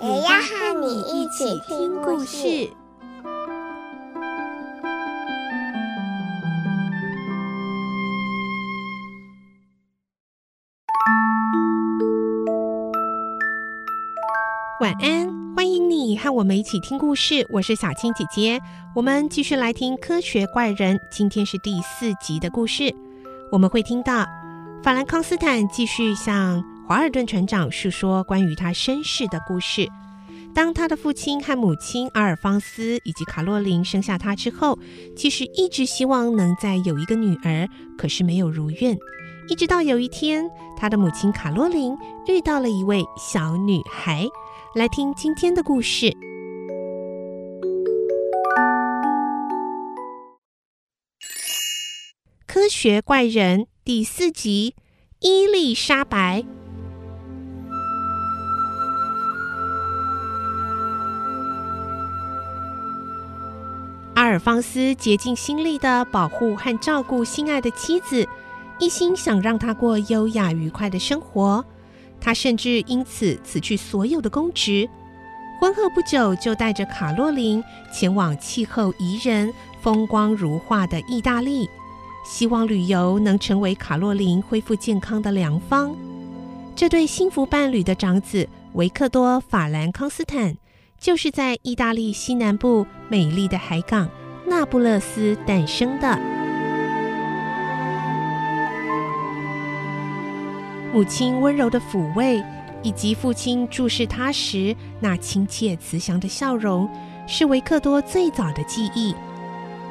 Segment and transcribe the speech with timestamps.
[0.00, 2.70] 也要和你一起听故事。
[14.80, 17.44] 晚安，欢迎你和我们一起听故事。
[17.50, 18.60] 我是小青姐姐，
[18.94, 20.96] 我们继续来听《科学怪人》。
[21.10, 22.94] 今天是第四集的故事，
[23.50, 24.24] 我们会听到
[24.80, 29.86] 法兰康斯坦继续向华尔顿船长述说关于他身世的故事。
[30.54, 34.78] 当他的父亲和母亲阿尔方斯以及卡洛琳生下他之后，
[35.14, 37.68] 其实一直希望能再有一个女儿，
[37.98, 38.96] 可是没有如愿。
[39.50, 41.94] 一直到有一天，他的母亲卡洛琳
[42.26, 44.26] 遇到了一位小女孩。
[44.74, 46.06] 来听今天的故事，
[52.46, 54.74] 《科学怪人》第四集
[55.20, 56.40] 《伊丽莎白》。
[64.28, 68.28] 尔方斯竭尽心力的保护和照顾心爱的妻子，
[68.78, 71.64] 一心想让她过优雅愉快的生活。
[72.20, 74.88] 他甚至因此辞去所有的公职，
[75.60, 77.62] 婚后不久就带着卡洛琳
[77.92, 81.68] 前往气候宜人、风光如画的意大利，
[82.26, 85.94] 希望旅游能成为卡洛琳恢复健康的良方。
[86.74, 90.56] 这对幸福伴侣的长子维克多·法兰康斯坦，
[91.00, 94.08] 就是在意大利西南部美丽的海港
[94.46, 96.18] 那不勒斯诞生的。
[100.92, 102.42] 母亲温柔的抚慰，
[102.82, 106.88] 以及父亲注视他时那亲切慈祥的笑容，
[107.26, 109.14] 是维克多最早的记忆。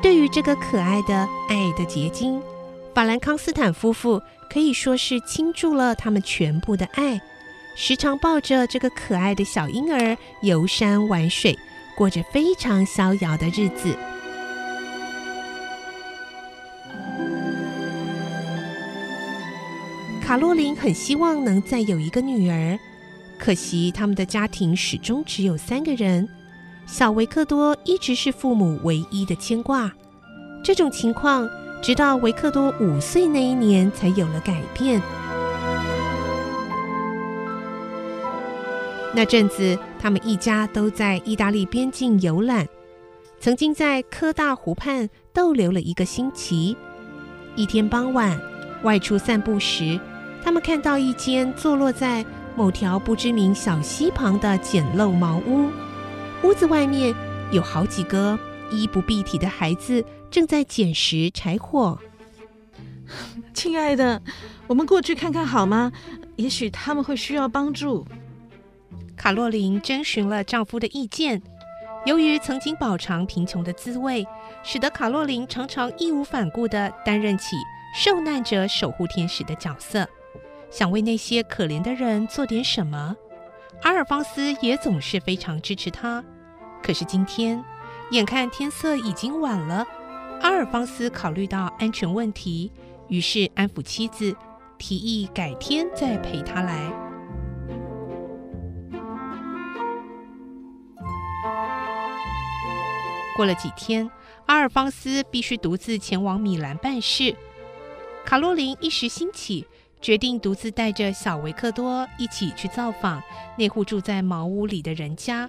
[0.00, 2.40] 对于这个可爱的爱的结晶，
[2.94, 7.20] 法兰康斯坦夫妇可以说是倾注了他们全部的爱，
[7.76, 11.56] 时常抱着这个可爱的小婴儿游山玩水，
[11.98, 13.92] 过着非常逍遥的日子。
[20.22, 22.78] 卡洛琳很希望能再有一个女儿，
[23.36, 26.28] 可惜他们的家庭始终只有三个人，
[26.86, 29.90] 小维克多一直是父母唯一的牵挂。
[30.62, 31.50] 这种情况
[31.82, 35.02] 直到维克多五岁那一年才有了改变。
[39.14, 42.68] 那阵子，他们一家都在意大利边境游览，
[43.40, 46.76] 曾经在科大湖畔逗留了一个星期。
[47.56, 48.38] 一天傍晚，
[48.82, 49.98] 外出散步时，
[50.44, 52.24] 他们看到一间坐落在
[52.54, 55.70] 某条不知名小溪旁的简陋茅屋，
[56.42, 57.14] 屋子外面
[57.50, 58.38] 有好几个
[58.70, 61.98] 衣不蔽体的孩子正在捡拾柴火。
[63.54, 64.22] 亲爱的，
[64.66, 65.90] 我们过去看看好吗？
[66.36, 68.06] 也许他们会需要帮助。
[69.18, 71.42] 卡洛琳征询了丈夫的意见。
[72.06, 74.24] 由于曾经饱尝贫穷的滋味，
[74.62, 77.56] 使得卡洛琳常常义无反顾地担任起
[77.94, 80.08] 受难者守护天使的角色。
[80.70, 83.16] 想为那些可怜的人做点什么，
[83.82, 86.24] 阿尔方斯也总是非常支持他。
[86.82, 87.62] 可是今天，
[88.12, 89.84] 眼看天色已经晚了，
[90.40, 92.70] 阿尔方斯考虑到安全问题，
[93.08, 94.34] 于是安抚妻子，
[94.78, 97.07] 提议改天再陪她来。
[103.38, 104.10] 过了几天，
[104.46, 107.36] 阿尔方斯必须独自前往米兰办事，
[108.24, 109.64] 卡洛琳一时兴起。
[110.00, 113.20] 决定独自带着小维克多一起去造访
[113.56, 115.48] 那户住在茅屋里的人家。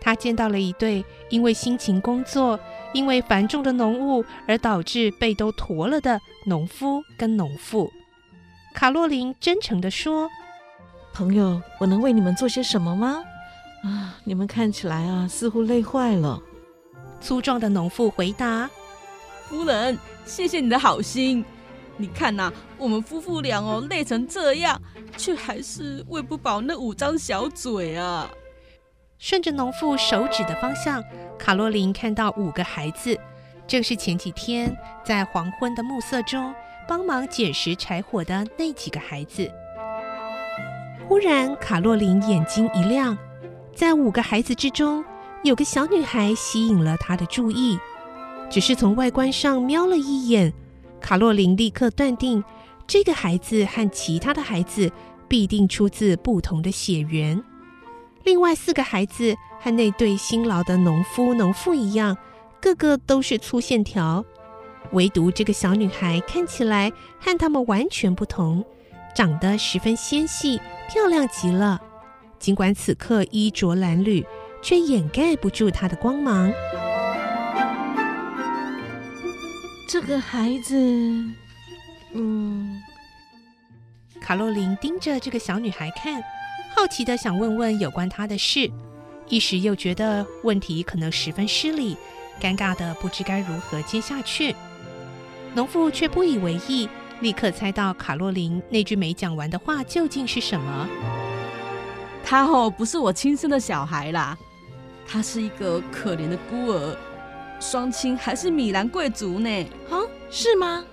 [0.00, 2.58] 他见到了一对因为辛勤工作、
[2.94, 7.90] 因为繁重的农务而导致背都驼了的农夫跟农妇。
[8.74, 10.30] 卡洛琳真诚地说
[11.12, 13.22] ：“朋友，我能为你们做些什么吗？
[13.84, 16.42] 啊，你们看起来啊，似乎累坏了。”
[17.20, 18.68] 粗壮的农妇回答
[19.48, 21.44] ：“夫人，谢谢你的好心。”
[22.00, 24.80] 你看呐、啊，我们夫妇俩哦，累成这样，
[25.16, 28.30] 却还是喂不饱那五张小嘴啊！
[29.18, 31.02] 顺着农妇手指的方向，
[31.36, 33.18] 卡洛琳看到五个孩子，
[33.66, 34.72] 正是前几天
[35.04, 36.54] 在黄昏的暮色中
[36.86, 39.50] 帮忙捡拾柴火的那几个孩子。
[41.08, 43.18] 忽然，卡洛琳眼睛一亮，
[43.74, 45.04] 在五个孩子之中，
[45.42, 47.78] 有个小女孩吸引了他的注意。
[48.50, 50.52] 只是从外观上瞄了一眼，
[51.00, 52.42] 卡洛琳立刻断定
[52.86, 54.90] 这个孩子和其他的孩子
[55.28, 57.42] 必定出自不同的血缘。
[58.24, 62.16] 另外四个孩子和那对辛劳的农夫农妇一样，
[62.60, 64.24] 个个都是粗线条，
[64.92, 68.64] 唯独这个小女孩看起来和他们完全不同，
[69.14, 70.58] 长得十分纤细，
[70.90, 71.80] 漂亮极了。
[72.38, 74.24] 尽管此刻衣着褴褛，
[74.62, 76.52] 却掩盖不住她的光芒。
[79.88, 80.74] 这个孩子，
[82.12, 82.82] 嗯，
[84.20, 86.22] 卡洛琳盯着这个小女孩看，
[86.76, 88.70] 好奇的想问问有关她的事，
[89.28, 91.96] 一时又觉得问题可能十分失礼，
[92.38, 94.54] 尴尬的不知该如何接下去。
[95.54, 96.86] 农妇却不以为意，
[97.20, 100.86] 立刻猜到卡洛琳那句没讲完的话究竟是什么。
[102.22, 104.36] 他哦，不是我亲生的小孩啦，
[105.08, 106.96] 他是一个可怜的孤儿。
[107.58, 109.48] 双亲还是米兰贵族呢？
[109.90, 109.98] 啊，
[110.30, 110.84] 是吗？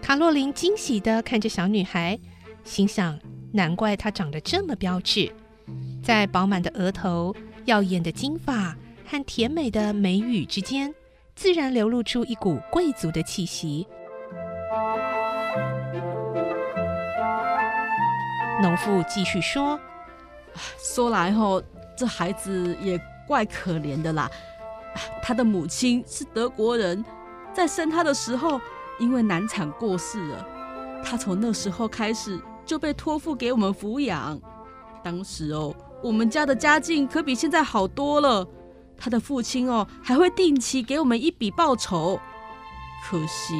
[0.00, 2.18] 卡洛琳惊喜的看着小女孩，
[2.64, 3.18] 心想：
[3.52, 5.30] 难怪她长得这么标致，
[6.02, 7.34] 在饱满的额头、
[7.66, 8.74] 耀眼的金发
[9.04, 10.94] 和甜美的眉宇之间，
[11.34, 13.86] 自然流露出一股贵族的气息。
[18.62, 19.78] 农妇继续说
[20.78, 21.62] ：“说来后，
[21.98, 24.30] 这孩子也怪可怜的啦。”
[25.22, 27.04] 他的母亲是德国人，
[27.52, 28.60] 在生他的时候
[28.98, 30.46] 因为难产过世了。
[31.04, 34.40] 他从那时候开始就被托付给我们抚养。
[35.04, 38.46] 当时哦，我们家的家境可比现在好多了。
[38.96, 42.18] 他的父亲哦，还会定期给我们一笔报酬。
[43.04, 43.54] 可惜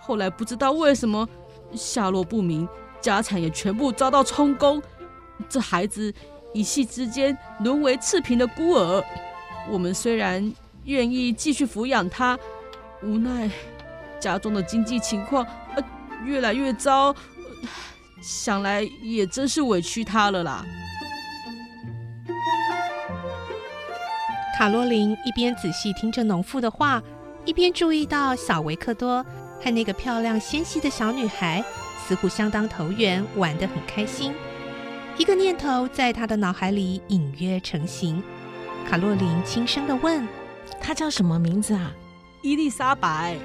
[0.00, 1.28] 后来不知道为什么
[1.74, 2.66] 下落不明，
[3.00, 4.82] 家产也全部遭到充公。
[5.48, 6.12] 这孩子
[6.52, 9.04] 一夕之间沦为赤贫的孤儿。
[9.70, 10.52] 我们虽然
[10.84, 12.38] 愿意继续抚养他，
[13.02, 13.50] 无奈
[14.20, 15.84] 家中的经济情况呃
[16.24, 17.14] 越来越糟，
[18.20, 20.64] 想来也真是委屈他了啦。
[24.58, 27.02] 卡洛琳一边仔细听着农妇的话，
[27.44, 29.24] 一边注意到小维克多
[29.60, 31.64] 和那个漂亮纤细的小女孩
[32.06, 34.32] 似乎相当投缘，玩得很开心。
[35.18, 38.22] 一个念头在他的脑海里隐约成型。
[38.88, 40.26] 卡洛琳轻声的问
[40.80, 41.92] ：“她叫什么名字啊
[42.42, 43.36] ？”“伊丽莎白。”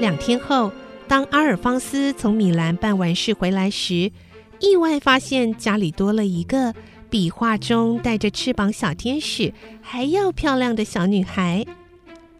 [0.00, 0.72] 两天后，
[1.06, 4.10] 当阿尔方斯从米兰办完事回来时，
[4.58, 6.74] 意外发现家里多了一个
[7.08, 11.64] 比画中带着翅膀小天使还要漂亮的小女孩。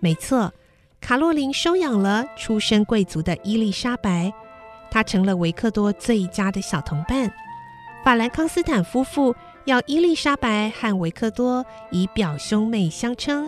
[0.00, 0.52] 没错，
[1.00, 4.32] 卡洛琳收养了出身贵族的伊丽莎白，
[4.96, 7.30] 他成了维克多最佳的小同伴。
[8.02, 13.46] 法兰康斯坦夫妇要伊丽莎白和维克多以表兄妹相称，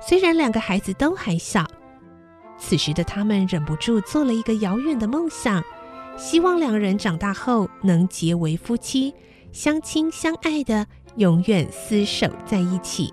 [0.00, 1.66] 虽然两个孩子都还小，
[2.56, 5.60] 此时的他们忍不住做了一个遥远的梦想，
[6.16, 9.12] 希望两人长大后能结为夫妻，
[9.50, 10.86] 相亲相爱的
[11.16, 13.12] 永远厮守在一起。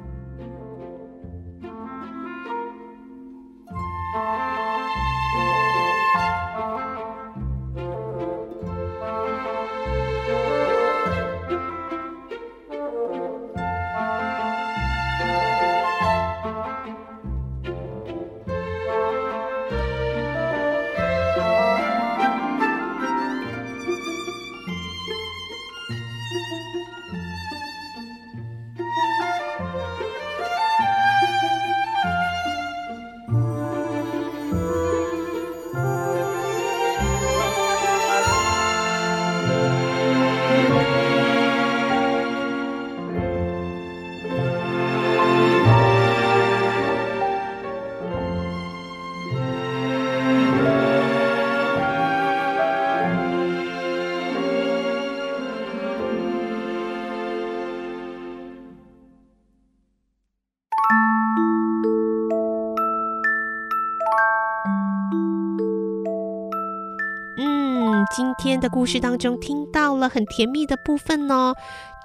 [68.15, 71.55] 今天的故事当中听到了很甜蜜的部分哦，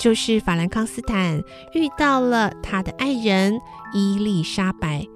[0.00, 1.36] 就是法兰康斯坦
[1.74, 3.60] 遇到了他的爱人
[3.92, 5.06] 伊丽莎白，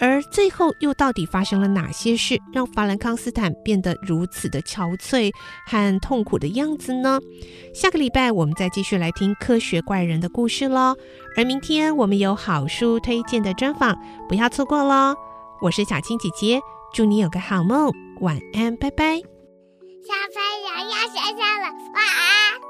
[0.00, 5.30] 而最后又到底发生了哪些事，让法兰康斯坦变得如此的憔悴
[5.66, 7.20] 和痛苦的样子呢？
[7.74, 10.96] 下个礼拜我们再继续来听科学怪人的故事喽，
[11.36, 13.94] 而明天我们有好书推荐的专访，
[14.26, 15.14] 不要错过喽！
[15.60, 16.58] 我是小青姐姐，
[16.94, 19.37] 祝你有个好梦，晚安，拜拜。
[20.08, 22.67] 小朋友要睡觉了，晚安。